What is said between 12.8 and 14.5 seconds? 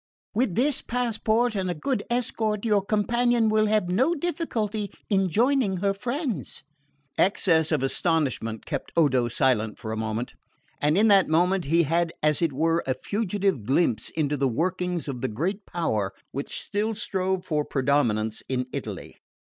a fugitive glimpse into the